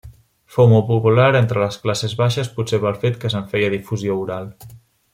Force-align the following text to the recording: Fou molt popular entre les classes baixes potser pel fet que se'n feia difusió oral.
Fou 0.53 0.69
molt 0.71 0.87
popular 0.87 1.27
entre 1.41 1.61
les 1.65 1.77
classes 1.85 2.17
baixes 2.23 2.51
potser 2.57 2.81
pel 2.87 2.99
fet 3.05 3.23
que 3.25 3.33
se'n 3.35 3.47
feia 3.55 3.73
difusió 3.79 4.21
oral. 4.27 4.53